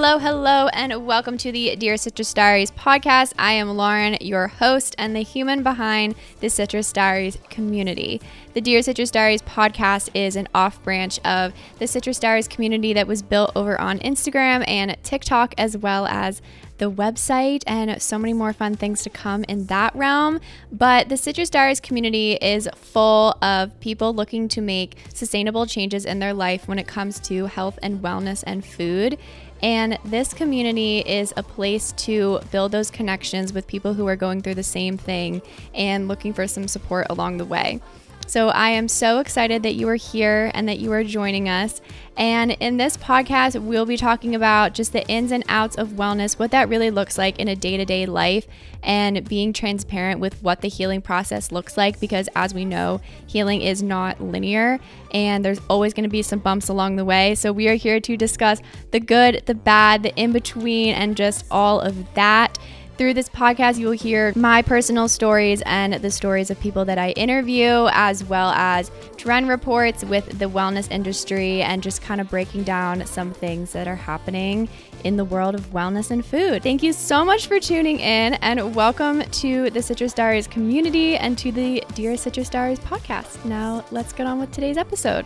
[0.00, 3.32] Hello, hello, and welcome to the Dear Citrus Diaries podcast.
[3.36, 8.20] I am Lauren, your host, and the human behind the Citrus Diaries community.
[8.54, 13.08] The Dear Citrus Diaries podcast is an off branch of the Citrus Diaries community that
[13.08, 16.40] was built over on Instagram and TikTok, as well as
[16.78, 20.38] the website, and so many more fun things to come in that realm.
[20.70, 26.20] But the Citrus Diaries community is full of people looking to make sustainable changes in
[26.20, 29.18] their life when it comes to health and wellness and food.
[29.62, 34.42] And this community is a place to build those connections with people who are going
[34.42, 35.42] through the same thing
[35.74, 37.80] and looking for some support along the way.
[38.28, 41.80] So I am so excited that you are here and that you are joining us.
[42.14, 46.38] And in this podcast, we'll be talking about just the ins and outs of wellness,
[46.38, 48.46] what that really looks like in a day to day life,
[48.82, 52.00] and being transparent with what the healing process looks like.
[52.00, 54.78] Because as we know, healing is not linear
[55.14, 57.34] and there's always going to be some bumps along the way.
[57.34, 61.46] So we are here to discuss the good, the bad, the in between, and just
[61.50, 62.58] all of that.
[62.98, 66.98] Through this podcast, you will hear my personal stories and the stories of people that
[66.98, 72.28] I interview, as well as trend reports with the wellness industry and just kind of
[72.28, 74.68] breaking down some things that are happening
[75.04, 76.64] in the world of wellness and food.
[76.64, 81.38] Thank you so much for tuning in and welcome to the Citrus Diaries community and
[81.38, 83.44] to the Dear Citrus Diaries podcast.
[83.44, 85.24] Now, let's get on with today's episode.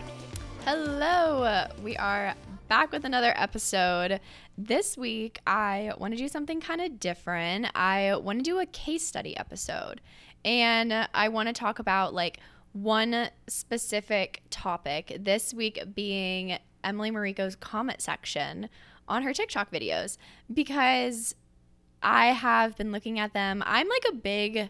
[0.63, 2.35] Hello, we are
[2.69, 4.19] back with another episode.
[4.57, 7.67] This week, I want to do something kind of different.
[7.73, 9.99] I want to do a case study episode,
[10.45, 12.39] and I want to talk about like
[12.73, 15.17] one specific topic.
[15.19, 18.69] This week being Emily Mariko's comment section
[19.07, 20.17] on her TikTok videos
[20.53, 21.33] because
[22.03, 23.63] I have been looking at them.
[23.65, 24.69] I'm like a big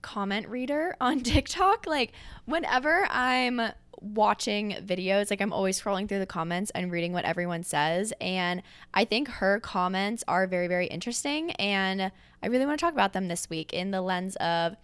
[0.00, 1.86] comment reader on TikTok.
[1.86, 2.12] Like,
[2.46, 3.60] whenever I'm
[4.00, 8.12] watching videos, like I'm always scrolling through the comments and reading what everyone says.
[8.20, 8.62] And
[8.94, 11.52] I think her comments are very, very interesting.
[11.52, 12.10] And
[12.42, 14.76] I really want to talk about them this week in the lens of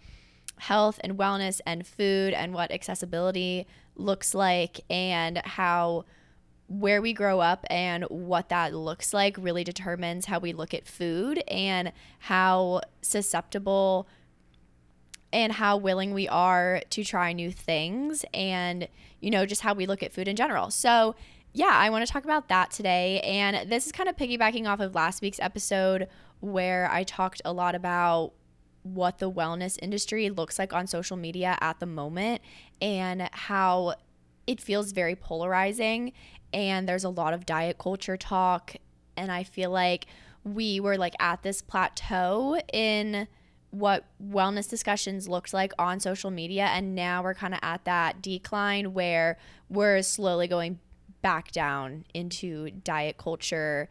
[0.57, 6.05] health and wellness and food and what accessibility looks like and how
[6.67, 10.85] where we grow up and what that looks like really determines how we look at
[10.85, 14.07] food and how susceptible
[15.31, 18.87] and how willing we are to try new things and
[19.19, 20.71] you know just how we look at food in general.
[20.71, 21.15] So
[21.53, 23.19] yeah i want to talk about that today.
[23.21, 26.07] And this is kind of piggybacking off of last week's episode
[26.39, 28.33] where i talked a lot about
[28.83, 32.41] what the wellness industry looks like on social media at the moment
[32.81, 33.95] and how
[34.45, 36.13] it feels very polarizing.
[36.53, 38.75] And there's a lot of diet culture talk.
[39.17, 40.05] And i feel like
[40.43, 43.27] we were like at this plateau in
[43.79, 48.21] what wellness discussions looked like on social media and now we're kind of at that
[48.21, 49.37] decline where
[49.69, 50.79] we're slowly going
[51.21, 53.89] back down into diet culture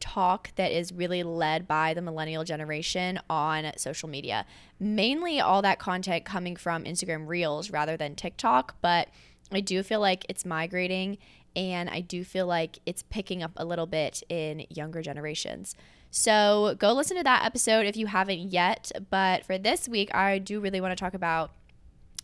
[0.00, 4.44] talk that is really led by the millennial generation on social media.
[4.78, 9.08] Mainly all that content coming from Instagram Reels rather than TikTok, but
[9.50, 11.18] I do feel like it's migrating
[11.56, 15.74] and I do feel like it's picking up a little bit in younger generations.
[16.16, 18.92] So go listen to that episode if you haven't yet.
[19.10, 21.50] But for this week, I do really want to talk about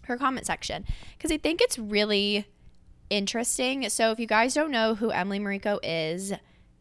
[0.03, 0.85] her comment section
[1.19, 2.47] because I think it's really
[3.11, 3.89] interesting.
[3.89, 6.33] So if you guys don't know who Emily Mariko is,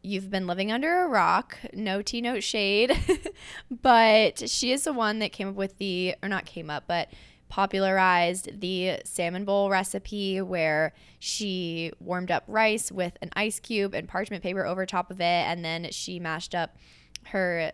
[0.04, 1.58] you've been living under a rock.
[1.74, 2.96] No tea, no shade.
[3.82, 7.10] but she is the one that came up with the, or not came up, but
[7.48, 14.08] popularized the salmon bowl recipe where she warmed up rice with an ice cube and
[14.08, 15.24] parchment paper over top of it.
[15.24, 16.78] And then she mashed up
[17.28, 17.72] her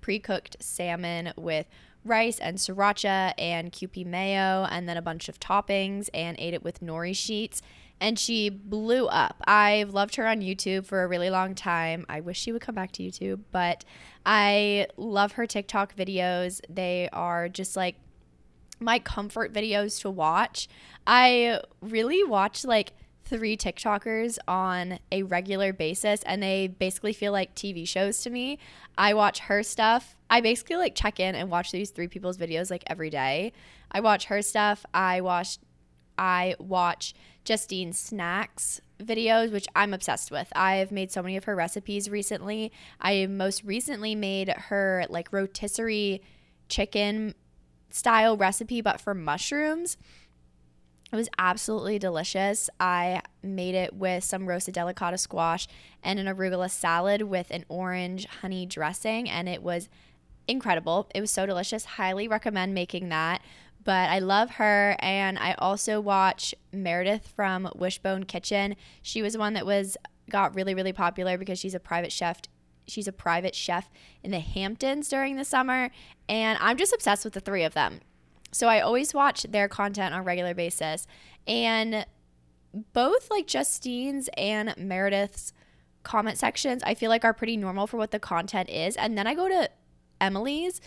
[0.00, 1.66] pre-cooked salmon with
[2.04, 6.64] rice and sriracha and Kewpie mayo and then a bunch of toppings and ate it
[6.64, 7.60] with nori sheets
[8.00, 9.42] and she blew up.
[9.46, 12.06] I've loved her on YouTube for a really long time.
[12.08, 13.84] I wish she would come back to YouTube, but
[14.24, 16.60] I love her TikTok videos.
[16.68, 17.96] They are just like
[18.80, 20.66] my comfort videos to watch.
[21.06, 22.94] I really watch like
[23.30, 28.58] three TikTokers on a regular basis and they basically feel like TV shows to me.
[28.98, 30.16] I watch her stuff.
[30.28, 33.52] I basically like check in and watch these three people's videos like every day.
[33.92, 34.84] I watch her stuff.
[34.92, 35.58] I watch
[36.18, 40.52] I watch Justine Snacks videos, which I'm obsessed with.
[40.54, 42.72] I've made so many of her recipes recently.
[43.00, 46.20] I most recently made her like rotisserie
[46.68, 47.34] chicken
[47.90, 49.96] style recipe but for mushrooms
[51.12, 52.70] it was absolutely delicious.
[52.78, 55.66] I made it with some roasted delicata squash
[56.02, 59.88] and an arugula salad with an orange honey dressing, and it was
[60.46, 61.08] incredible.
[61.14, 61.84] It was so delicious.
[61.84, 63.42] Highly recommend making that.
[63.82, 68.76] But I love her, and I also watch Meredith from Wishbone Kitchen.
[69.00, 69.96] She was one that was
[70.28, 72.42] got really, really popular because she's a private chef.
[72.86, 73.88] She's a private chef
[74.22, 75.90] in the Hamptons during the summer.
[76.28, 78.00] And I'm just obsessed with the three of them.
[78.52, 81.06] So I always watch their content on a regular basis.
[81.46, 82.06] And
[82.92, 85.52] both like Justine's and Meredith's
[86.02, 88.96] comment sections, I feel like are pretty normal for what the content is.
[88.96, 89.70] And then I go to
[90.20, 90.80] Emily's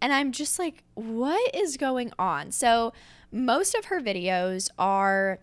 [0.00, 2.50] and I'm just like, what is going on?
[2.50, 2.92] So
[3.30, 5.38] most of her videos are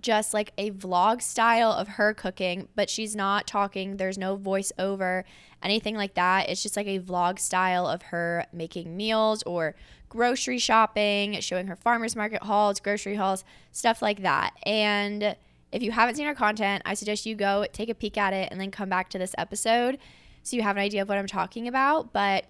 [0.00, 3.96] just like a vlog style of her cooking, but she's not talking.
[3.96, 5.24] There's no voiceover,
[5.62, 6.48] anything like that.
[6.48, 9.74] It's just like a vlog style of her making meals or
[10.14, 14.52] grocery shopping, showing her farmers market hauls, grocery hauls, stuff like that.
[14.64, 15.34] And
[15.72, 18.48] if you haven't seen her content, I suggest you go take a peek at it
[18.52, 19.98] and then come back to this episode
[20.44, 22.12] so you have an idea of what I'm talking about.
[22.12, 22.44] But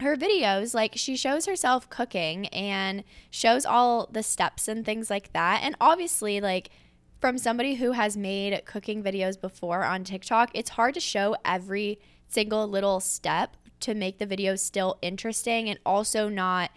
[0.00, 5.34] her videos, like she shows herself cooking and shows all the steps and things like
[5.34, 5.60] that.
[5.62, 6.70] And obviously, like
[7.20, 11.98] from somebody who has made cooking videos before on TikTok, it's hard to show every
[12.28, 16.70] single little step to make the video still interesting and also not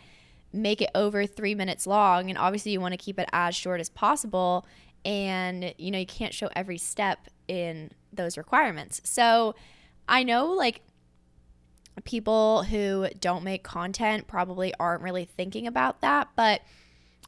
[0.53, 2.29] make it over three minutes long.
[2.29, 4.65] And obviously, you want to keep it as short as possible.
[5.03, 9.01] And, you know, you can't show every step in those requirements.
[9.03, 9.55] So
[10.07, 10.81] I know, like,
[12.03, 16.61] people who don't make content probably aren't really thinking about that, but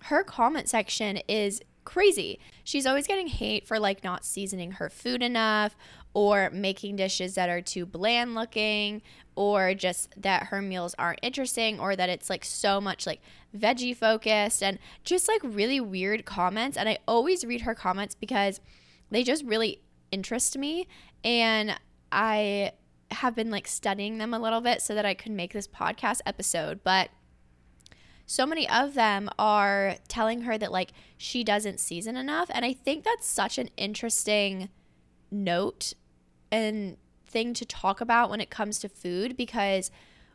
[0.03, 2.37] her comment section is crazy.
[2.65, 5.73] She's always getting hate for like not seasoning her food enough
[6.13, 9.01] or making dishes that are too bland looking
[9.35, 13.21] or just that her meals aren't interesting or that it's like so much like
[13.57, 18.59] veggie focused and just like really weird comments and I always read her comments because
[19.09, 19.79] they just really
[20.11, 20.89] interest me
[21.23, 21.79] and
[22.11, 22.73] I
[23.11, 26.19] have been like studying them a little bit so that I could make this podcast
[26.25, 26.81] episode.
[26.83, 27.11] But
[28.27, 32.51] so many of them are telling her that like she doesn't season enough.
[32.53, 34.69] And I think that's such an interesting
[35.31, 35.93] note
[36.51, 39.89] and thing to talk about when it comes to food because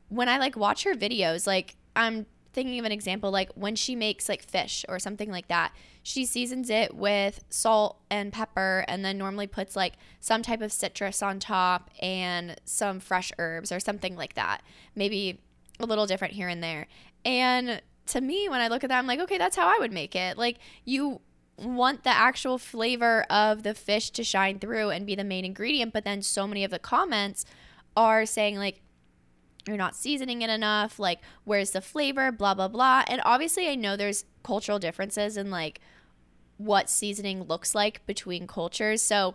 [0.09, 3.97] when I like watch her videos, like I'm thinking of an example like when she
[3.97, 5.73] makes like fish or something like that
[6.03, 10.71] she seasons it with salt and pepper and then normally puts like some type of
[10.71, 14.61] citrus on top and some fresh herbs or something like that
[14.95, 15.41] maybe
[15.81, 16.87] a little different here and there
[17.25, 19.93] and to me when i look at that i'm like okay that's how i would
[19.93, 20.37] make it.
[20.39, 21.21] Like you
[21.57, 25.93] want the actual flavor of the fish to shine through and be the main ingredient
[25.93, 27.45] but then so many of the comments
[27.97, 28.81] are saying like
[29.67, 33.05] you're not seasoning it enough like where's the flavor blah blah blah.
[33.07, 35.81] And obviously i know there's cultural differences in like
[36.57, 39.03] what seasoning looks like between cultures.
[39.03, 39.35] So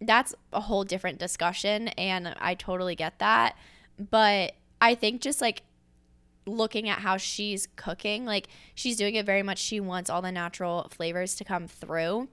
[0.00, 3.56] that's a whole different discussion and i totally get that.
[3.98, 5.62] But i think just like
[6.46, 9.58] looking at how she's cooking like she's doing it very much.
[9.58, 12.28] She wants all the natural flavors to come through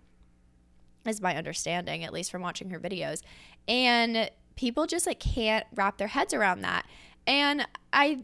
[1.07, 3.21] is my understanding at least from watching her videos.
[3.67, 6.85] And people just like can't wrap their heads around that.
[7.25, 8.23] And I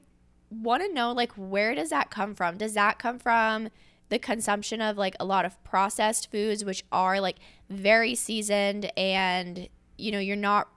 [0.50, 2.58] want to know like where does that come from?
[2.58, 3.70] Does that come from
[4.10, 7.38] the consumption of like a lot of processed foods which are like
[7.70, 10.70] very seasoned and you know, you're not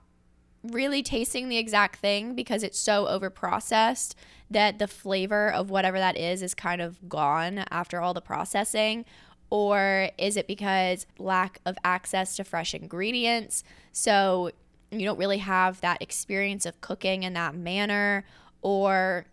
[0.63, 4.15] really tasting the exact thing because it's so over processed
[4.49, 9.05] that the flavor of whatever that is is kind of gone after all the processing
[9.49, 14.51] or is it because lack of access to fresh ingredients so
[14.91, 18.23] you don't really have that experience of cooking in that manner
[18.61, 19.25] or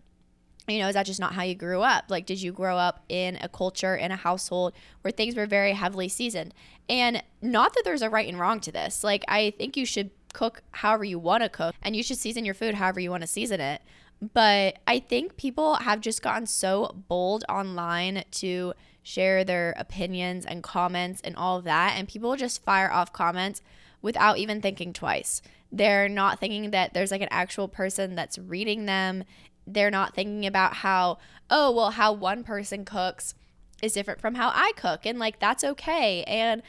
[0.69, 2.05] you know, is that just not how you grew up?
[2.09, 5.73] Like, did you grow up in a culture, in a household where things were very
[5.73, 6.53] heavily seasoned?
[6.89, 9.03] And not that there's a right and wrong to this.
[9.03, 12.45] Like, I think you should cook however you want to cook and you should season
[12.45, 13.83] your food however you want to season it.
[14.21, 20.63] But I think people have just gotten so bold online to share their opinions and
[20.63, 21.95] comments and all of that.
[21.97, 23.63] And people just fire off comments
[24.03, 25.41] without even thinking twice.
[25.71, 29.25] They're not thinking that there's like an actual person that's reading them.
[29.67, 31.19] They're not thinking about how,
[31.49, 33.35] oh, well, how one person cooks
[33.83, 35.07] is different from how I cook.
[35.07, 36.25] And like, that's okay.
[36.25, 36.63] And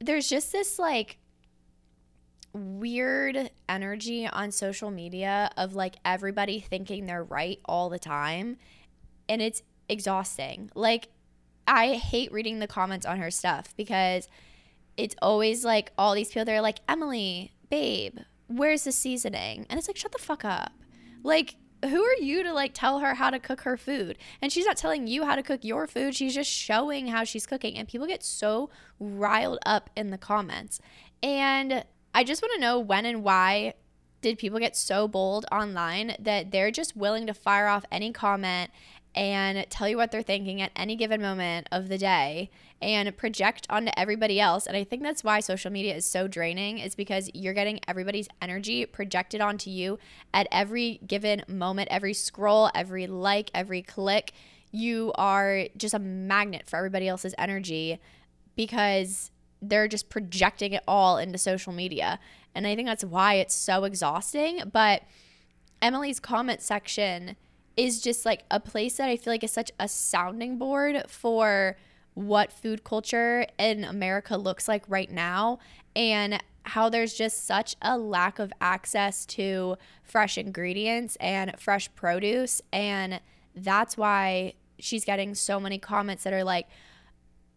[0.00, 1.18] there's just this like
[2.54, 8.56] weird energy on social media of like everybody thinking they're right all the time.
[9.28, 10.70] And it's exhausting.
[10.74, 11.08] Like,
[11.66, 14.28] I hate reading the comments on her stuff because
[14.96, 19.66] it's always like all these people that are like, Emily, babe, where's the seasoning?
[19.68, 20.72] And it's like, shut the fuck up.
[21.22, 24.18] Like, who are you to like tell her how to cook her food?
[24.40, 26.14] And she's not telling you how to cook your food.
[26.14, 27.76] She's just showing how she's cooking.
[27.76, 30.80] And people get so riled up in the comments.
[31.22, 31.84] And
[32.14, 33.74] I just want to know when and why
[34.20, 38.70] did people get so bold online that they're just willing to fire off any comment
[39.16, 43.66] and tell you what they're thinking at any given moment of the day and project
[43.68, 44.66] onto everybody else.
[44.66, 48.28] And I think that's why social media is so draining, is because you're getting everybody's
[48.40, 49.98] energy projected onto you
[50.32, 54.32] at every given moment, every scroll, every like, every click.
[54.70, 58.00] You are just a magnet for everybody else's energy
[58.56, 59.30] because
[59.68, 62.18] they're just projecting it all into social media.
[62.54, 64.62] And I think that's why it's so exhausting.
[64.72, 65.02] But
[65.82, 67.36] Emily's comment section
[67.76, 71.76] is just like a place that I feel like is such a sounding board for
[72.14, 75.58] what food culture in America looks like right now
[75.96, 82.62] and how there's just such a lack of access to fresh ingredients and fresh produce.
[82.72, 83.20] And
[83.54, 86.66] that's why she's getting so many comments that are like,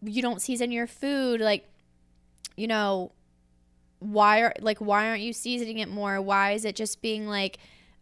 [0.02, 1.40] you don't season your food.
[1.40, 1.68] Like,
[2.58, 3.12] you know,
[4.00, 6.20] why are like why aren't you seasoning it more?
[6.20, 7.58] Why is it just being like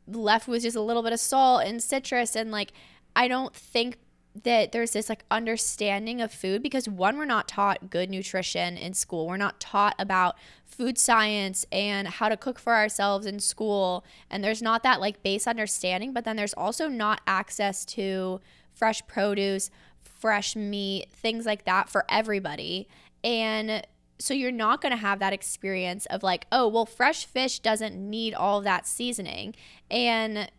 [0.06, 2.36] left with just a little bit of salt and citrus?
[2.36, 2.72] And like
[3.14, 3.98] I don't think
[4.44, 8.92] that there's this like understanding of food because one we're not taught good nutrition in
[8.92, 9.26] school.
[9.26, 10.36] We're not taught about
[10.66, 14.04] food science and how to cook for ourselves in school.
[14.30, 18.40] And there's not that like base understanding but then there's also not access to
[18.74, 19.70] fresh produce
[20.02, 22.88] fresh meat things like that for everybody.
[23.24, 23.86] And
[24.18, 27.96] so you're not going to have that experience of like, oh, well, fresh fish doesn't
[27.96, 29.54] need all that seasoning.
[29.90, 30.50] And,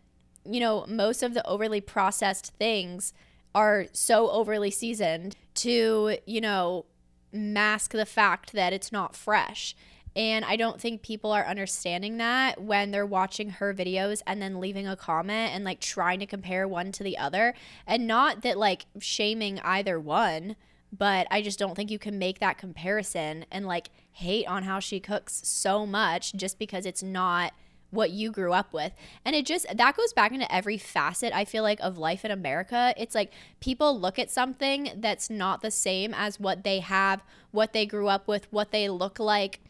[0.44, 3.12] you know, most of the overly processed things
[3.54, 6.86] are so overly seasoned to, you know,
[7.32, 9.74] mask the fact that it's not fresh.
[10.16, 14.60] And I don't think people are understanding that when they're watching her videos and then
[14.60, 17.54] leaving a comment and like trying to compare one to the other.
[17.86, 20.56] And not that like shaming either one,
[20.92, 24.80] but I just don't think you can make that comparison and like hate on how
[24.80, 27.52] she cooks so much just because it's not
[27.90, 28.92] what you grew up with.
[29.24, 32.30] And it just that goes back into every facet I feel like of life in
[32.30, 32.94] America.
[32.96, 37.72] It's like people look at something that's not the same as what they have, what
[37.72, 39.60] they grew up with, what they look like,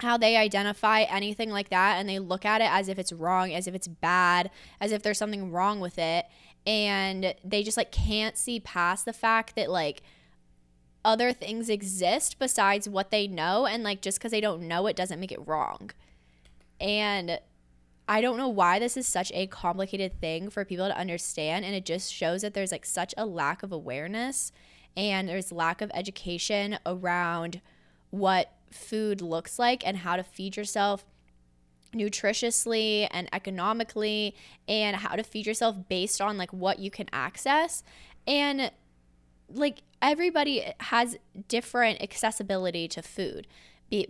[0.00, 3.52] how they identify anything like that and they look at it as if it's wrong,
[3.52, 6.26] as if it's bad, as if there's something wrong with it
[6.66, 10.02] and they just like can't see past the fact that like
[11.04, 14.96] other things exist besides what they know and like just because they don't know it
[14.96, 15.90] doesn't make it wrong.
[16.80, 17.40] And
[18.08, 21.76] i don't know why this is such a complicated thing for people to understand and
[21.76, 24.50] it just shows that there's like such a lack of awareness
[24.96, 27.60] and there's lack of education around
[28.10, 31.04] what food looks like and how to feed yourself
[31.92, 34.34] nutritiously and economically
[34.68, 37.82] and how to feed yourself based on like what you can access.
[38.26, 38.70] And
[39.52, 43.46] like everybody has different accessibility to food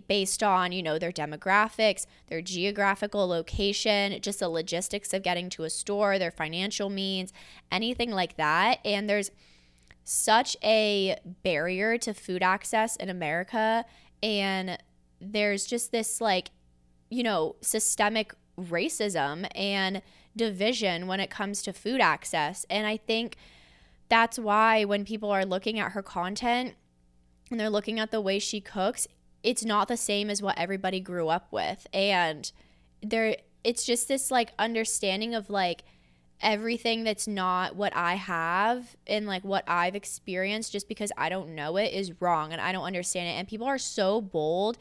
[0.09, 5.65] based on you know their demographics their geographical location just the logistics of getting to
[5.65, 7.33] a store their financial means
[7.73, 8.79] anything like that.
[8.85, 9.31] And there's
[10.05, 13.85] such a barrier to food access in america.
[14.23, 14.79] And
[15.21, 16.51] there's just this like
[17.09, 20.03] you know systemic racism and
[20.37, 22.67] division when it comes to food access.
[22.69, 23.37] And i think
[24.11, 26.75] that's why when people are looking at her content
[27.51, 29.09] and they're looking at the way she cooks,
[29.43, 31.87] it's not the same as what everybody grew up with.
[31.95, 32.51] And
[33.03, 35.85] there it's just this like understanding of like
[36.43, 41.55] everything that's not what I have and like what I've experienced just because I don't
[41.55, 43.33] know it is wrong and I don't understand it.
[43.33, 44.79] And people are so bold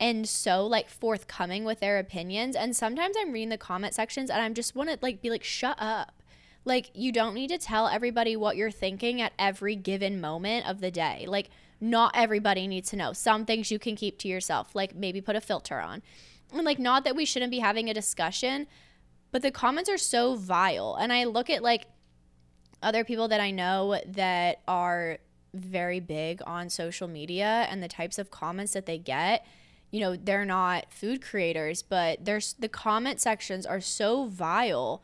[0.00, 2.56] and so like forthcoming with their opinions.
[2.56, 5.44] And sometimes I'm reading the comment sections and I'm just want to like be like,
[5.44, 6.21] shut up.
[6.64, 10.80] Like, you don't need to tell everybody what you're thinking at every given moment of
[10.80, 11.24] the day.
[11.26, 11.50] Like,
[11.80, 13.12] not everybody needs to know.
[13.12, 16.02] Some things you can keep to yourself, like maybe put a filter on.
[16.52, 18.66] And, like, not that we shouldn't be having a discussion,
[19.32, 20.96] but the comments are so vile.
[21.00, 21.86] And I look at, like,
[22.82, 25.18] other people that I know that are
[25.54, 29.44] very big on social media and the types of comments that they get
[29.90, 35.02] you know they're not food creators but there's the comment sections are so vile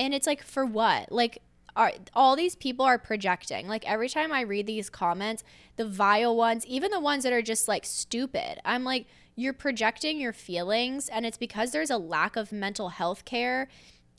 [0.00, 1.12] and it's like, for what?
[1.12, 1.42] Like,
[1.76, 3.68] are all these people are projecting.
[3.68, 5.44] Like every time I read these comments,
[5.76, 10.18] the vile ones, even the ones that are just like stupid, I'm like, you're projecting
[10.18, 11.08] your feelings.
[11.08, 13.68] And it's because there's a lack of mental health care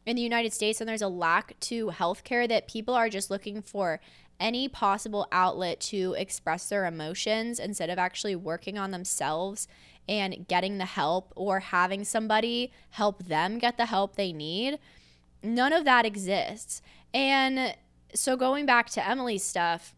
[0.06, 3.30] in the United States and there's a lack to health care that people are just
[3.30, 4.00] looking for
[4.40, 9.68] any possible outlet to express their emotions instead of actually working on themselves
[10.08, 14.80] and getting the help or having somebody help them get the help they need
[15.44, 16.82] none of that exists.
[17.14, 17.76] And
[18.14, 19.96] so going back to Emily's stuff,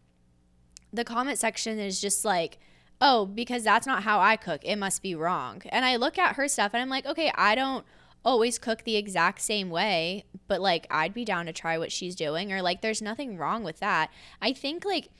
[0.92, 2.58] the comment section is just like,
[3.00, 4.60] oh, because that's not how I cook.
[4.64, 5.62] It must be wrong.
[5.70, 7.84] And I look at her stuff and I'm like, okay, I don't
[8.24, 12.14] always cook the exact same way, but like I'd be down to try what she's
[12.14, 14.10] doing or like there's nothing wrong with that.
[14.40, 15.10] I think like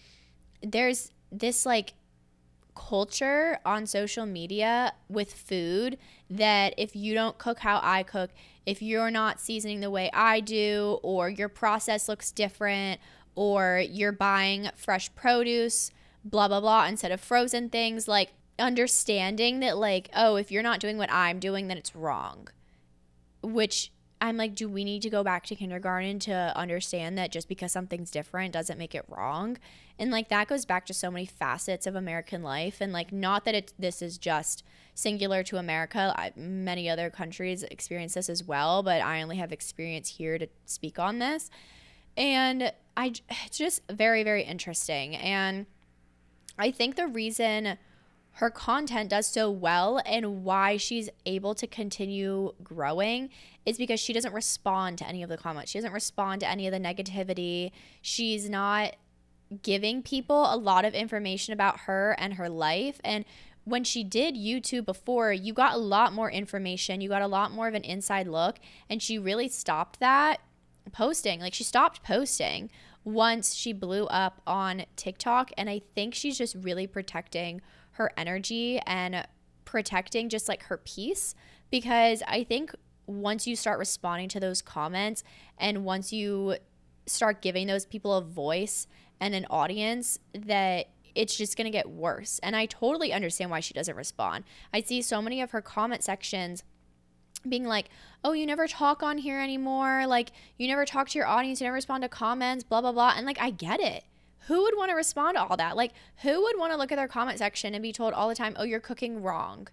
[0.62, 1.94] there's this like
[2.74, 5.98] culture on social media with food
[6.30, 8.30] that if you don't cook how I cook,
[8.66, 13.00] if you're not seasoning the way I do, or your process looks different,
[13.34, 15.90] or you're buying fresh produce,
[16.24, 20.80] blah, blah, blah, instead of frozen things, like understanding that, like, oh, if you're not
[20.80, 22.48] doing what I'm doing, then it's wrong.
[23.42, 23.90] Which
[24.24, 27.72] I'm like, do we need to go back to kindergarten to understand that just because
[27.72, 29.58] something's different doesn't make it wrong?
[29.98, 32.80] And like that goes back to so many facets of American life.
[32.80, 34.64] And like, not that it's this is just
[34.94, 36.14] singular to America.
[36.16, 40.46] I, many other countries experience this as well, but I only have experience here to
[40.64, 41.50] speak on this.
[42.16, 43.12] And I,
[43.44, 45.16] it's just very, very interesting.
[45.16, 45.66] And
[46.58, 47.76] I think the reason
[48.34, 53.30] her content does so well and why she's able to continue growing
[53.64, 55.70] is because she doesn't respond to any of the comments.
[55.70, 57.70] She doesn't respond to any of the negativity.
[58.02, 58.96] She's not
[59.62, 63.00] giving people a lot of information about her and her life.
[63.04, 63.24] And
[63.62, 67.00] when she did YouTube before, you got a lot more information.
[67.00, 68.58] You got a lot more of an inside look.
[68.90, 70.40] And she really stopped that
[70.90, 71.38] posting.
[71.38, 72.68] Like she stopped posting
[73.04, 75.52] once she blew up on TikTok.
[75.56, 77.60] And I think she's just really protecting
[77.94, 79.26] her energy and
[79.64, 81.34] protecting just like her peace
[81.70, 82.74] because I think
[83.06, 85.24] once you start responding to those comments
[85.58, 86.56] and once you
[87.06, 88.86] start giving those people a voice
[89.20, 92.40] and an audience that it's just going to get worse.
[92.42, 94.44] And I totally understand why she doesn't respond.
[94.72, 96.64] I see so many of her comment sections
[97.48, 97.90] being like,
[98.24, 100.06] oh, you never talk on here anymore.
[100.06, 101.60] Like, you never talk to your audience.
[101.60, 103.14] You never respond to comments, blah, blah, blah.
[103.16, 104.04] And like, I get it
[104.46, 105.76] who would want to respond to all that?
[105.76, 108.34] Like, who would want to look at their comment section and be told all the
[108.34, 109.68] time, oh, you're cooking wrong?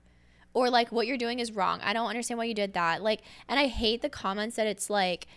[0.53, 1.79] Or like, what you're doing is wrong.
[1.81, 3.01] I don't understand why you did that.
[3.01, 5.27] Like, and I hate the comments that it's like,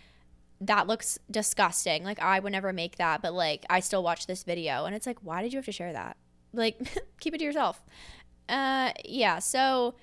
[0.61, 2.04] that looks disgusting.
[2.04, 4.85] Like, I would never make that, but like, I still watch this video.
[4.85, 6.16] And it's like, why did you have to share that?
[6.52, 6.78] Like,
[7.20, 7.82] keep it to yourself.
[8.48, 9.38] Uh, yeah.
[9.38, 9.94] So,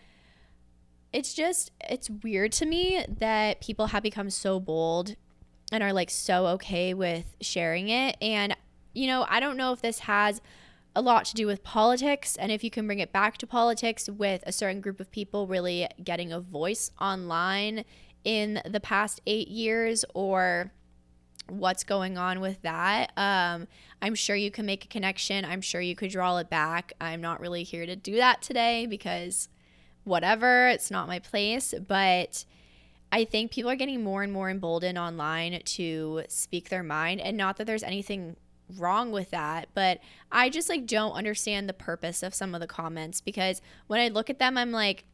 [1.13, 5.15] it's just, it's weird to me that people have become so bold
[5.71, 8.15] and are like so okay with sharing it.
[8.21, 8.56] And
[8.93, 10.41] you know, I don't know if this has
[10.95, 14.10] a lot to do with politics and if you can bring it back to politics
[14.10, 17.86] with a certain group of people really getting a voice online
[18.23, 20.71] in the past eight years or
[21.47, 23.12] what's going on with that.
[23.17, 23.67] Um,
[24.01, 25.43] I'm sure you can make a connection.
[25.45, 26.93] I'm sure you could draw it back.
[27.01, 29.49] I'm not really here to do that today because
[30.04, 31.73] whatever, it's not my place.
[31.88, 32.45] But
[33.12, 37.19] I think people are getting more and more emboldened online to speak their mind.
[37.21, 38.38] And not that there's anything
[38.77, 39.99] wrong with that, but
[40.31, 44.07] I just like don't understand the purpose of some of the comments because when I
[44.10, 45.05] look at them, I'm like,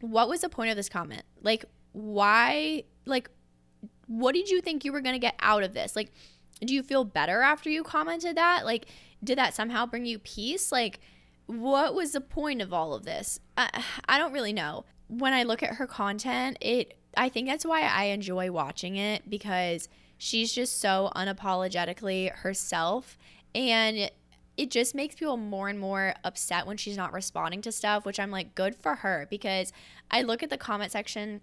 [0.00, 1.22] what was the point of this comment?
[1.42, 3.30] Like, why, like,
[4.06, 5.94] what did you think you were going to get out of this?
[5.94, 6.12] Like,
[6.60, 8.64] do you feel better after you commented that?
[8.64, 8.86] Like,
[9.22, 10.72] did that somehow bring you peace?
[10.72, 11.00] Like,
[11.46, 13.40] what was the point of all of this?
[13.56, 14.84] I, I don't really know.
[15.08, 19.28] When I look at her content, it, I think that's why I enjoy watching it
[19.28, 19.88] because
[20.22, 23.16] she's just so unapologetically herself.
[23.54, 24.10] And
[24.58, 28.20] it just makes people more and more upset when she's not responding to stuff, which
[28.20, 29.72] I'm like, good for her because
[30.10, 31.40] I look at the comment section,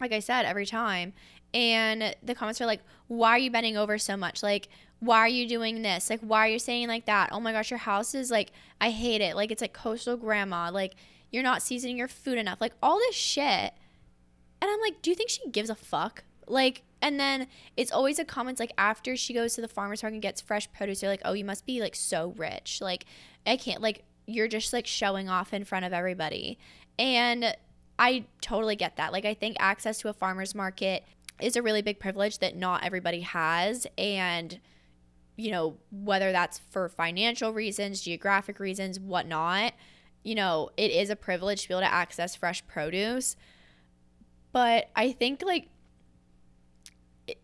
[0.00, 1.12] like I said, every time,
[1.54, 4.42] and the comments are like, why are you bending over so much?
[4.42, 6.10] Like, why are you doing this?
[6.10, 7.28] Like, why are you saying like that?
[7.30, 9.36] Oh my gosh, your house is like, I hate it.
[9.36, 10.72] Like, it's like coastal grandma.
[10.72, 10.96] Like,
[11.30, 12.60] you're not seasoning your food enough.
[12.60, 13.72] Like, all this shit.
[14.60, 16.24] And I'm like, do you think she gives a fuck?
[16.48, 20.14] Like, and then it's always a comment like after she goes to the farmer's market
[20.14, 22.80] and gets fresh produce, they're like, oh, you must be like so rich.
[22.80, 23.04] Like,
[23.46, 26.58] I can't, like, you're just like showing off in front of everybody.
[26.98, 27.54] And
[27.98, 29.12] I totally get that.
[29.12, 31.04] Like, I think access to a farmer's market
[31.42, 33.86] is a really big privilege that not everybody has.
[33.98, 34.58] And,
[35.36, 39.74] you know, whether that's for financial reasons, geographic reasons, whatnot,
[40.22, 43.36] you know, it is a privilege to be able to access fresh produce.
[44.52, 45.68] But I think like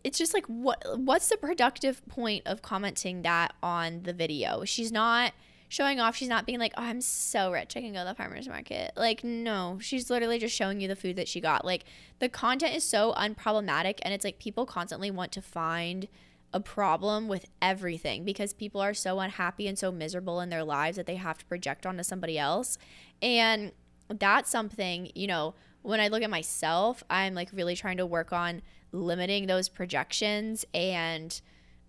[0.03, 4.63] it's just like what what's the productive point of commenting that on the video?
[4.65, 5.33] She's not
[5.69, 6.15] showing off.
[6.15, 7.75] She's not being like oh i'm so rich.
[7.75, 8.91] I can go to the farmers market.
[8.95, 9.79] Like no.
[9.81, 11.65] She's literally just showing you the food that she got.
[11.65, 11.85] Like
[12.19, 16.07] the content is so unproblematic and it's like people constantly want to find
[16.53, 20.97] a problem with everything because people are so unhappy and so miserable in their lives
[20.97, 22.77] that they have to project onto somebody else.
[23.21, 23.71] And
[24.09, 28.33] that's something you know when I look at myself, I'm like really trying to work
[28.33, 31.39] on limiting those projections and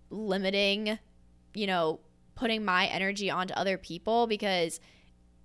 [0.09, 0.97] limiting,
[1.53, 1.99] you know,
[2.35, 4.79] putting my energy onto other people because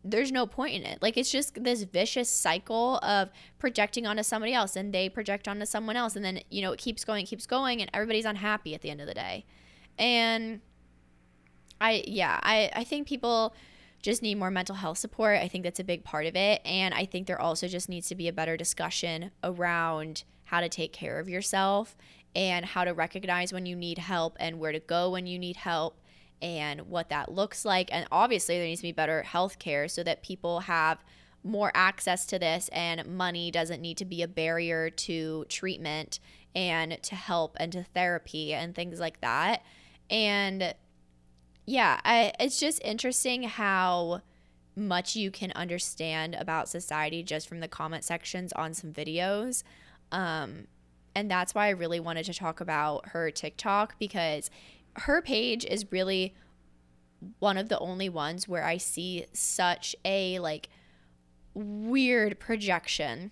[0.05, 1.03] there's no point in it.
[1.03, 5.67] Like it's just this vicious cycle of projecting onto somebody else and they project onto
[5.67, 8.81] someone else and then, you know, it keeps going, keeps going and everybody's unhappy at
[8.81, 9.45] the end of the day.
[9.99, 10.61] And
[11.81, 13.55] I yeah, I I think people
[14.01, 15.39] just need more mental health support.
[15.39, 18.09] I think that's a big part of it and I think there also just needs
[18.09, 21.97] to be a better discussion around how to take care of yourself
[22.35, 25.57] and how to recognize when you need help and where to go when you need
[25.57, 26.01] help
[26.41, 27.89] and what that looks like.
[27.93, 31.03] And obviously, there needs to be better health care so that people have
[31.45, 36.19] more access to this and money doesn't need to be a barrier to treatment
[36.55, 39.63] and to help and to therapy and things like that.
[40.11, 40.75] And
[41.69, 44.23] yeah, I, it's just interesting how
[44.75, 49.65] much you can understand about society just from the comment sections on some videos.
[50.11, 50.69] Um,
[51.15, 54.51] and that's why I really wanted to talk about her TikTok because
[54.97, 56.35] her page is really
[57.39, 60.71] one of the only ones where I see such a like
[61.53, 63.31] weird projection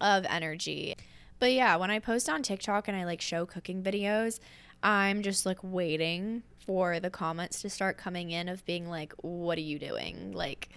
[0.00, 0.94] of energy.
[1.40, 4.38] But yeah, when I post on TikTok and I like show cooking videos,
[4.84, 9.58] I'm just like waiting for the comments to start coming in of being like, what
[9.58, 10.32] are you doing?
[10.32, 10.68] Like,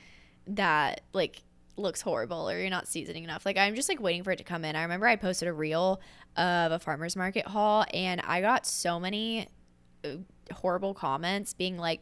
[0.47, 1.41] that, like,
[1.75, 3.45] looks horrible or you're not seasoning enough.
[3.45, 4.75] Like, I'm just like waiting for it to come in.
[4.75, 6.01] I remember I posted a reel
[6.37, 9.47] of a farmer's market haul and I got so many
[10.03, 10.09] uh,
[10.51, 12.01] horrible comments being like,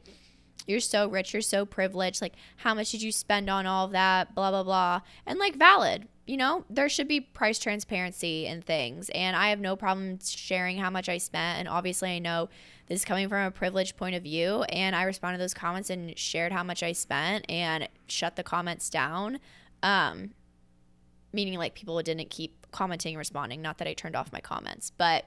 [0.67, 2.21] you're so rich, you're so privileged.
[2.21, 4.35] Like, how much did you spend on all of that?
[4.35, 5.01] Blah, blah, blah.
[5.25, 6.07] And like, valid.
[6.27, 9.09] You know, there should be price transparency in things.
[9.09, 11.59] And I have no problem sharing how much I spent.
[11.59, 12.49] And obviously, I know
[12.91, 14.63] this is coming from a privileged point of view.
[14.63, 18.43] And I responded to those comments and shared how much I spent and shut the
[18.43, 19.39] comments down.
[19.81, 20.31] Um,
[21.31, 23.61] meaning, like, people didn't keep commenting, and responding.
[23.61, 25.25] Not that I turned off my comments, but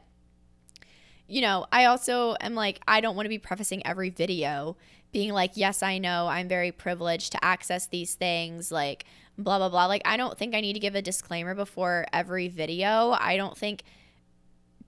[1.26, 4.76] you know, I also am like, I don't want to be prefacing every video
[5.10, 9.06] being like, yes, I know I'm very privileged to access these things, like,
[9.38, 9.86] blah, blah, blah.
[9.86, 13.16] Like, I don't think I need to give a disclaimer before every video.
[13.18, 13.84] I don't think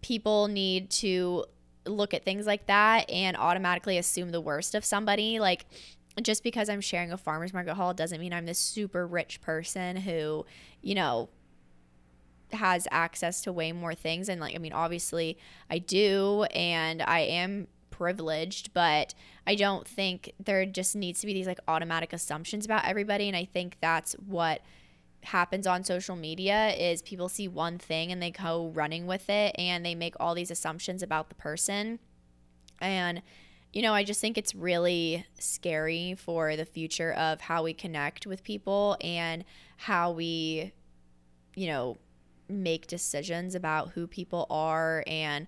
[0.02, 1.46] people need to
[1.86, 5.40] look at things like that and automatically assume the worst of somebody.
[5.40, 5.66] Like,
[6.22, 9.96] just because I'm sharing a farmer's market haul doesn't mean I'm this super rich person
[9.96, 10.46] who,
[10.80, 11.28] you know,
[12.52, 15.36] has access to way more things and like I mean obviously
[15.68, 19.14] I do and I am privileged but
[19.46, 23.36] I don't think there just needs to be these like automatic assumptions about everybody and
[23.36, 24.60] I think that's what
[25.26, 29.54] happens on social media is people see one thing and they go running with it
[29.58, 31.98] and they make all these assumptions about the person.
[32.80, 33.22] And
[33.72, 38.26] you know, I just think it's really scary for the future of how we connect
[38.26, 39.44] with people and
[39.76, 40.72] how we,
[41.54, 41.98] you know,
[42.48, 45.46] make decisions about who people are and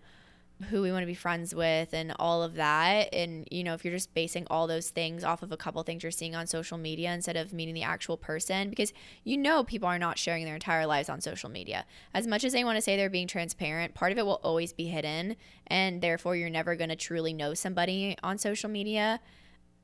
[0.71, 3.85] who we want to be friends with and all of that and you know if
[3.85, 6.77] you're just basing all those things off of a couple things you're seeing on social
[6.77, 8.92] media instead of meeting the actual person because
[9.23, 12.53] you know people are not sharing their entire lives on social media as much as
[12.53, 15.37] they want to say they're being transparent part of it will always be hidden
[15.68, 19.21] and therefore you're never going to truly know somebody on social media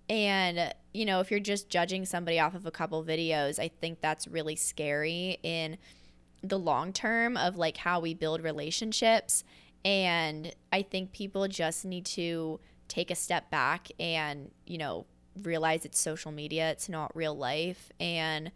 [0.08, 4.00] and you know if you're just judging somebody off of a couple videos i think
[4.00, 5.78] that's really scary in
[6.44, 9.44] the long term of like how we build relationships.
[9.84, 15.06] And I think people just need to take a step back and, you know,
[15.42, 18.50] realize it's social media, it's not real life, and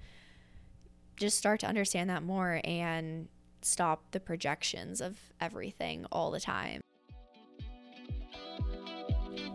[1.17, 3.29] just start to understand that more and
[3.63, 6.81] stop the projections of everything all the time.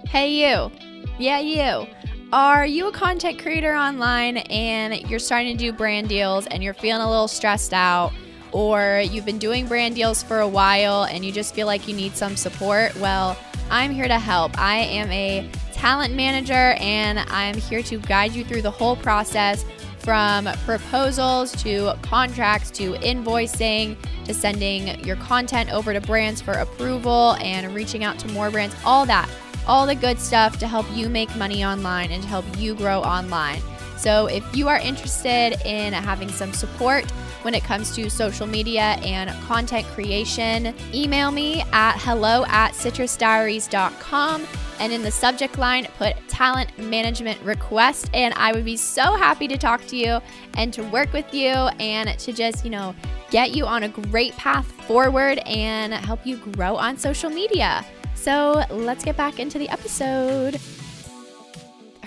[0.07, 0.71] Hey, you.
[1.17, 1.87] Yeah, you.
[2.33, 6.73] Are you a content creator online and you're starting to do brand deals and you're
[6.73, 8.11] feeling a little stressed out?
[8.53, 11.95] Or you've been doing brand deals for a while and you just feel like you
[11.95, 12.95] need some support?
[12.97, 13.37] Well,
[13.69, 14.57] I'm here to help.
[14.59, 19.65] I am a talent manager and I'm here to guide you through the whole process
[19.97, 27.35] from proposals to contracts to invoicing to sending your content over to brands for approval
[27.39, 29.29] and reaching out to more brands, all that
[29.67, 32.99] all the good stuff to help you make money online and to help you grow
[33.01, 33.61] online.
[34.03, 37.09] So, if you are interested in having some support
[37.43, 44.45] when it comes to social media and content creation, email me at hello at citrusdiaries.com
[44.81, 48.09] and in the subject line, put talent management request.
[48.13, 50.19] And I would be so happy to talk to you
[50.55, 52.93] and to work with you and to just, you know,
[53.31, 57.85] get you on a great path forward and help you grow on social media.
[58.15, 60.59] So let's get back into the episode.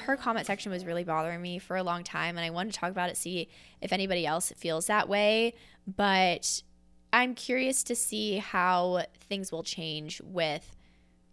[0.07, 2.79] Her comment section was really bothering me for a long time, and I wanted to
[2.79, 3.49] talk about it, see
[3.81, 5.55] if anybody else feels that way.
[5.85, 6.63] But
[7.13, 10.77] I'm curious to see how things will change with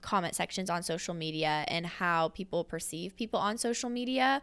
[0.01, 4.41] comment sections on social media and how people perceive people on social media.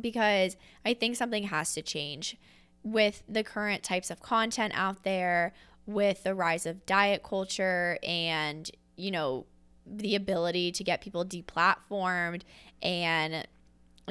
[0.00, 2.36] because I think something has to change
[2.82, 5.52] with the current types of content out there,
[5.86, 9.46] with the rise of diet culture and, you know,
[9.86, 12.42] the ability to get people deplatformed
[12.82, 13.46] and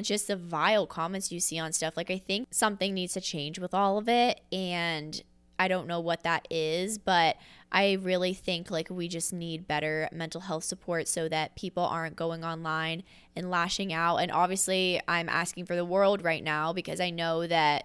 [0.00, 1.96] just the vile comments you see on stuff.
[1.96, 4.40] Like, I think something needs to change with all of it.
[4.50, 5.22] And
[5.58, 7.36] I don't know what that is, but
[7.70, 12.16] I really think like we just need better mental health support so that people aren't
[12.16, 13.02] going online
[13.36, 14.16] and lashing out.
[14.16, 17.84] And obviously, I'm asking for the world right now because I know that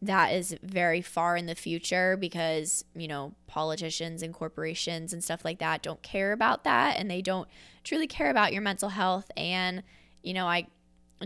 [0.00, 5.44] that is very far in the future because, you know, politicians and corporations and stuff
[5.44, 7.48] like that don't care about that and they don't
[7.82, 9.30] truly care about your mental health.
[9.36, 9.82] And,
[10.22, 10.68] you know, I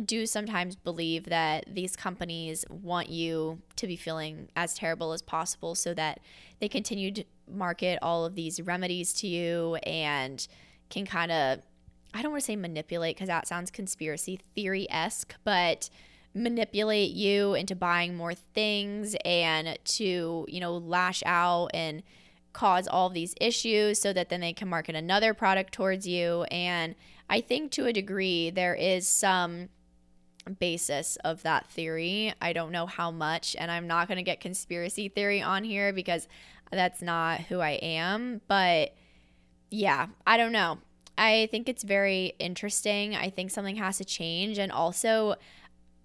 [0.07, 5.75] do sometimes believe that these companies want you to be feeling as terrible as possible
[5.75, 6.21] so that
[6.61, 10.47] they continue to market all of these remedies to you and
[10.89, 11.61] can kind of,
[12.15, 15.91] I don't want to say manipulate because that sounds conspiracy theory esque, but
[16.35, 22.03] manipulate you into buying more things and to, you know, lash out and
[22.53, 26.43] cause all these issues so that then they can market another product towards you.
[26.45, 26.95] And
[27.29, 29.69] I think to a degree, there is some
[30.59, 32.35] basis of that theory.
[32.41, 35.93] I don't know how much, and I'm not going to get conspiracy theory on here
[35.93, 36.29] because
[36.71, 38.41] that's not who I am.
[38.49, 38.95] But
[39.71, 40.79] yeah, I don't know.
[41.17, 43.15] I think it's very interesting.
[43.15, 44.59] I think something has to change.
[44.59, 45.37] And also,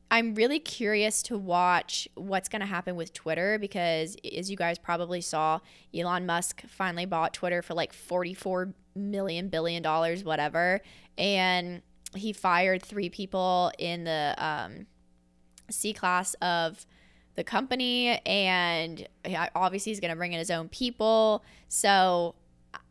[0.09, 4.77] I'm really curious to watch what's going to happen with Twitter because, as you guys
[4.77, 5.59] probably saw,
[5.93, 10.81] Elon Musk finally bought Twitter for like 44 million billion dollars, whatever.
[11.17, 11.81] And
[12.15, 14.87] he fired three people in the um,
[15.69, 16.85] C class of
[17.35, 18.19] the company.
[18.25, 19.05] And
[19.55, 21.43] obviously, he's going to bring in his own people.
[21.67, 22.35] So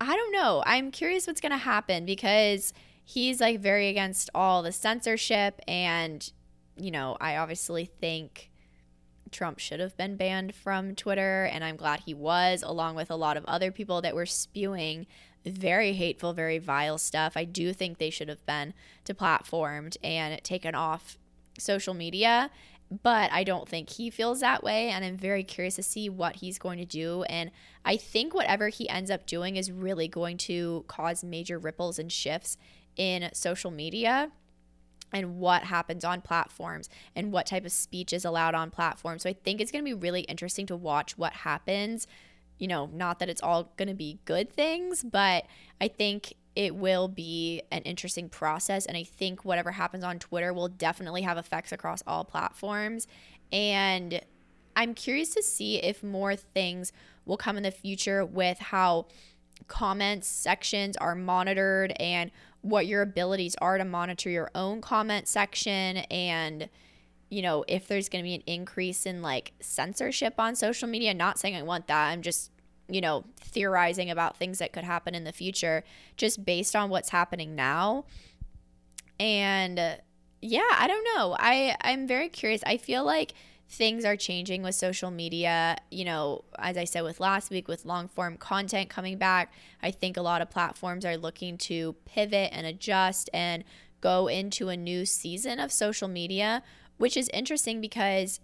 [0.00, 0.62] I don't know.
[0.66, 2.74] I'm curious what's going to happen because
[3.04, 6.30] he's like very against all the censorship and
[6.76, 8.50] you know, I obviously think
[9.30, 13.16] Trump should have been banned from Twitter, and I'm glad he was, along with a
[13.16, 15.06] lot of other people that were spewing
[15.44, 17.36] very hateful, very vile stuff.
[17.36, 21.18] I do think they should have been deplatformed and taken off
[21.58, 22.50] social media,
[23.02, 24.88] but I don't think he feels that way.
[24.88, 27.22] And I'm very curious to see what he's going to do.
[27.24, 27.50] And
[27.84, 32.10] I think whatever he ends up doing is really going to cause major ripples and
[32.10, 32.56] shifts
[32.96, 34.30] in social media
[35.16, 39.22] and what happens on platforms and what type of speech is allowed on platforms.
[39.22, 42.06] So I think it's going to be really interesting to watch what happens.
[42.58, 45.46] You know, not that it's all going to be good things, but
[45.80, 48.84] I think it will be an interesting process.
[48.84, 53.06] And I think whatever happens on Twitter will definitely have effects across all platforms.
[53.50, 54.20] And
[54.76, 56.92] I'm curious to see if more things
[57.24, 59.06] will come in the future with how
[59.66, 62.30] comments sections are monitored and
[62.66, 66.68] what your abilities are to monitor your own comment section and
[67.28, 71.14] you know if there's going to be an increase in like censorship on social media.
[71.14, 72.50] Not saying i want that i'm just
[72.88, 75.84] you know theorizing about things that could happen in the future
[76.16, 78.04] just based on what's happening now.
[79.18, 79.78] And
[80.42, 81.36] yeah i don't know.
[81.38, 82.62] I i'm very curious.
[82.66, 83.32] I feel like
[83.68, 85.76] things are changing with social media.
[85.90, 89.52] You know, as I said with last week, with long form content coming back,
[89.82, 93.64] I think a lot of platforms are looking to pivot and adjust and
[94.00, 96.62] go into a new season of social media,
[96.98, 98.40] which is interesting because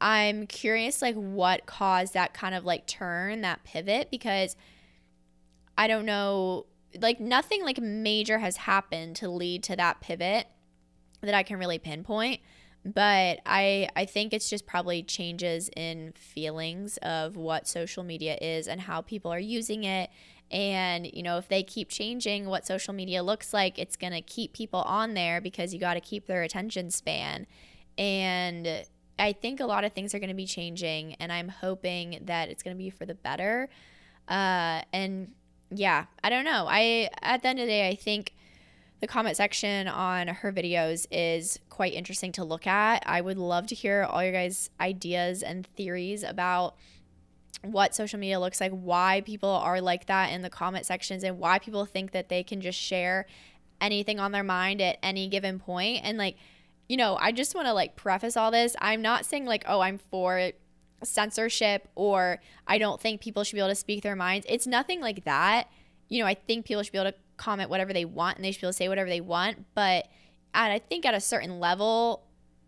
[0.00, 4.56] I'm curious like what caused that kind of like turn, that pivot because
[5.76, 6.66] I don't know
[7.00, 10.46] like nothing like major has happened to lead to that pivot
[11.22, 12.40] that I can really pinpoint
[12.84, 18.68] but I I think it's just probably changes in feelings of what social media is
[18.68, 20.10] and how people are using it.
[20.50, 24.20] And you know if they keep changing what social media looks like it's going to
[24.20, 27.46] keep people on there because you got to keep their attention span.
[27.96, 28.84] And
[29.18, 32.48] I think a lot of things are going to be changing and I'm hoping that
[32.50, 33.70] it's going to be for the better.
[34.28, 35.32] Uh and
[35.70, 36.66] yeah I don't know.
[36.68, 38.34] I at the end of the day I think
[39.04, 43.02] the comment section on her videos is quite interesting to look at.
[43.04, 46.74] I would love to hear all your guys' ideas and theories about
[47.60, 51.38] what social media looks like, why people are like that in the comment sections, and
[51.38, 53.26] why people think that they can just share
[53.78, 56.00] anything on their mind at any given point.
[56.02, 56.36] And like,
[56.88, 58.74] you know, I just want to like preface all this.
[58.78, 60.52] I'm not saying like, oh, I'm for
[61.02, 64.46] censorship or I don't think people should be able to speak their minds.
[64.48, 65.68] It's nothing like that.
[66.08, 68.52] You know, I think people should be able to comment whatever they want and they
[68.52, 69.64] should be able to say whatever they want.
[69.74, 70.08] But
[70.52, 72.24] at, I think at a certain level,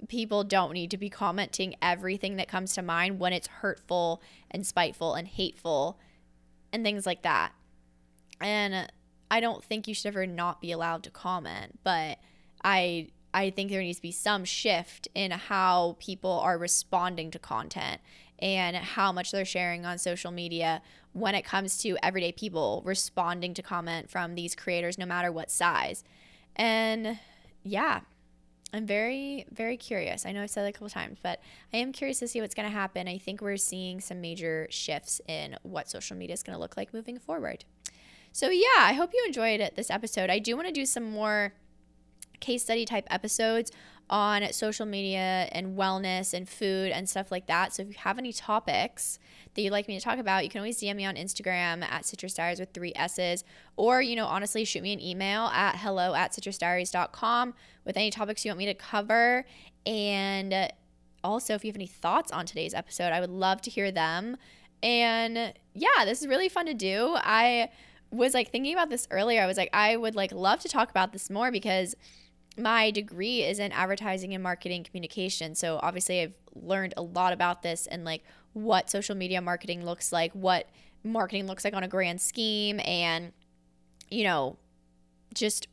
[0.09, 4.67] people don't need to be commenting everything that comes to mind when it's hurtful and
[4.67, 5.99] spiteful and hateful
[6.73, 7.53] and things like that.
[8.41, 8.91] And
[9.31, 12.19] I don't think you should ever not be allowed to comment, but
[12.63, 17.39] I I think there needs to be some shift in how people are responding to
[17.39, 18.01] content
[18.39, 20.81] and how much they're sharing on social media
[21.17, 25.51] when it comes to everyday people responding to comment from these creators, no matter what
[25.51, 26.05] size.
[26.57, 27.19] And
[27.63, 28.01] yeah,
[28.75, 30.27] I'm very, very curious.
[30.27, 31.41] I know I've said that a couple times, but
[31.73, 33.09] I am curious to see what's going to happen.
[33.09, 36.77] I think we're seeing some major shifts in what social media is going to look
[36.77, 37.65] like moving forward.
[38.33, 40.29] So, yeah, I hope you enjoyed this episode.
[40.29, 41.55] I do want to do some more
[42.41, 43.73] case study type episodes
[44.09, 47.73] on social media and wellness and food and stuff like that.
[47.75, 49.19] So if you have any topics
[49.55, 52.05] that you'd like me to talk about, you can always DM me on Instagram at
[52.05, 53.43] Citrus Diaries with three S's.
[53.77, 58.45] Or, you know, honestly, shoot me an email at hello at citrusdiaries.com with any topics
[58.45, 59.45] you want me to cover.
[59.85, 60.73] And
[61.25, 64.37] also, if you have any thoughts on today's episode, I would love to hear them.
[64.83, 67.17] And yeah, this is really fun to do.
[67.17, 67.71] I
[68.11, 69.43] was like thinking about this earlier.
[69.43, 71.97] I was like, I would like love to talk about this more because
[72.57, 75.55] my degree is in advertising and marketing communication.
[75.55, 80.13] So obviously I've learned a lot about this and like what social media marketing looks
[80.13, 80.69] like, what
[81.05, 83.33] marketing looks like on a grand scheme and
[84.11, 84.57] you know,
[85.35, 85.69] just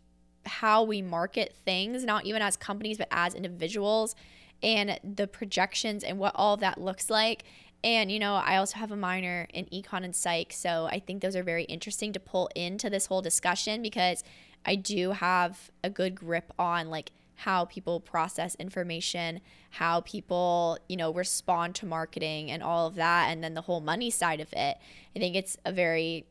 [0.45, 4.15] how we market things, not even as companies but as individuals
[4.61, 7.43] and the projections and what all that looks like.
[7.83, 10.53] And, you know, I also have a minor in econ and psych.
[10.53, 14.23] So I think those are very interesting to pull into this whole discussion because
[14.65, 19.41] I do have a good grip on like how people process information,
[19.71, 23.81] how people, you know, respond to marketing and all of that, and then the whole
[23.81, 24.77] money side of it.
[25.15, 26.25] I think it's a very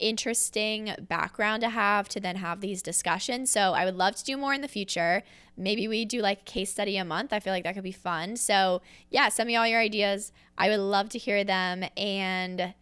[0.00, 3.50] interesting background to have to then have these discussions.
[3.50, 5.22] So I would love to do more in the future.
[5.56, 7.32] Maybe we do like a case study a month.
[7.32, 8.36] I feel like that could be fun.
[8.36, 10.32] So yeah, send me all your ideas.
[10.58, 11.84] I would love to hear them.
[11.96, 12.74] And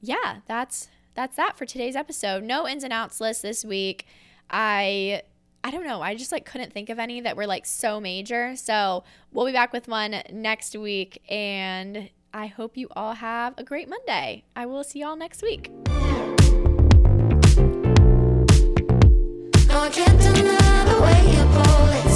[0.00, 2.42] yeah, that's that's that for today's episode.
[2.42, 4.06] No ins and outs list this week.
[4.50, 5.22] I
[5.62, 6.02] I don't know.
[6.02, 8.54] I just like couldn't think of any that were like so major.
[8.56, 11.22] So we'll be back with one next week.
[11.30, 14.44] And I hope you all have a great Monday.
[14.54, 15.70] I will see y'all next week.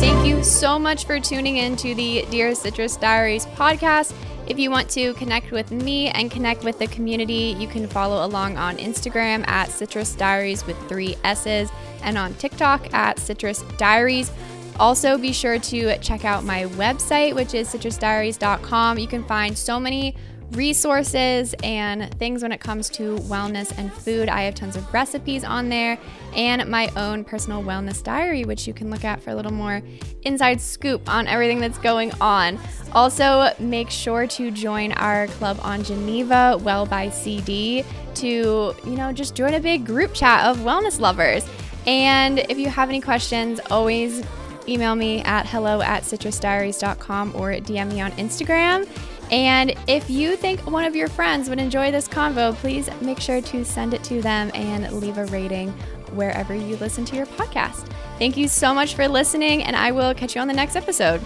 [0.01, 4.15] Thank you so much for tuning in to the Dear Citrus Diaries podcast.
[4.47, 8.25] If you want to connect with me and connect with the community, you can follow
[8.25, 11.71] along on Instagram at Citrus Diaries with three S's
[12.03, 14.33] and on TikTok at Citrus Diaries.
[14.81, 18.99] Also, be sure to check out my website, which is citrusdiaries.com.
[18.99, 20.17] You can find so many
[20.53, 24.29] resources and things when it comes to wellness and food.
[24.29, 25.99] I have tons of recipes on there
[26.35, 29.83] and my own personal wellness diary, which you can look at for a little more
[30.23, 32.59] inside scoop on everything that's going on.
[32.93, 37.85] Also, make sure to join our club on Geneva, Well by CD,
[38.15, 41.47] to, you know, just join a big group chat of wellness lovers.
[41.87, 44.23] And if you have any questions, always
[44.69, 48.87] email me at hello at citrusdiaries.com or DM me on Instagram.
[49.31, 53.41] And if you think one of your friends would enjoy this convo, please make sure
[53.41, 55.71] to send it to them and leave a rating
[56.12, 57.91] wherever you listen to your podcast.
[58.19, 61.21] Thank you so much for listening, and I will catch you on the next episode.